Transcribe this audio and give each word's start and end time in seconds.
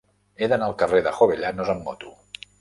He 0.39 0.47
d'anar 0.53 0.69
al 0.71 0.75
carrer 0.79 1.01
de 1.09 1.11
Jovellanos 1.19 1.71
amb 1.75 1.87
moto. 1.91 2.17